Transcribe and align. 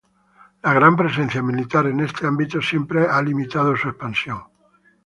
La 0.67 0.73
gran 0.73 0.95
presencia 0.95 1.43
militar 1.43 1.85
en 1.85 1.99
este 1.99 2.25
ámbito 2.25 2.59
siempre 2.59 3.05
ha 3.07 3.21
limitado 3.21 3.77
su 3.77 3.87
expansión. 3.87 4.41